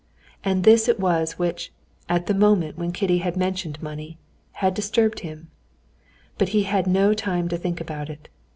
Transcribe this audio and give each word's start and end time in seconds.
And 0.43 0.63
this 0.63 0.89
it 0.89 0.99
was 0.99 1.37
which, 1.37 1.71
at 2.09 2.25
the 2.25 2.33
moment 2.33 2.75
when 2.75 2.91
Kitty 2.91 3.19
had 3.19 3.37
mentioned 3.37 3.79
money, 3.83 4.17
had 4.53 4.73
disturbed 4.73 5.19
him; 5.19 5.51
but 6.39 6.49
he 6.57 6.63
had 6.63 6.87
no 6.87 7.13
time 7.13 7.47
to 7.49 7.55
think 7.57 7.79
about 7.79 8.09
it. 8.09 8.27